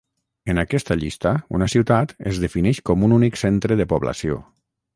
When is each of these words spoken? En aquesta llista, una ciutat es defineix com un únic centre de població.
En 0.51 0.59
aquesta 0.61 0.95
llista, 1.01 1.33
una 1.59 1.67
ciutat 1.75 2.15
es 2.33 2.41
defineix 2.47 2.81
com 2.91 3.07
un 3.09 3.17
únic 3.19 3.41
centre 3.43 3.81
de 3.83 3.91
població. 3.93 4.41